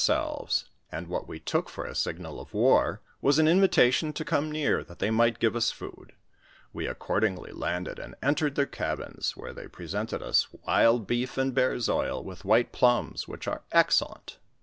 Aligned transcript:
li 0.01 0.03
selves, 0.03 0.65
and 0.91 1.05
what 1.07 1.27
we 1.27 1.39
took 1.39 1.69
for 1.69 1.85
a 1.85 1.93
signal 1.93 2.41
of 2.41 2.55
war, 2.55 3.01
was 3.21 3.37
an 3.37 3.47
invitation 3.47 4.11
to 4.11 4.25
come 4.25 4.51
near, 4.51 4.83
that 4.83 4.97
they 4.97 5.11
might 5.11 5.37
give 5.37 5.55
us 5.55 5.69
food; 5.69 6.13
we 6.73 6.87
accordingly 6.87 7.51
landed 7.51 7.99
and 7.99 8.15
entered 8.23 8.55
their 8.55 8.65
cabins, 8.65 9.37
where 9.37 9.53
they 9.53 9.67
presented 9.67 10.19
ns 10.27 10.47
wild 10.65 11.05
beef 11.05 11.37
and 11.37 11.53
bear's 11.53 11.87
oil, 11.87 12.23
with 12.23 12.43
white 12.43 12.71
plums, 12.71 13.27
which 13.27 13.47
are 13.47 13.61
excel 13.71 14.13
lent. 14.15 14.37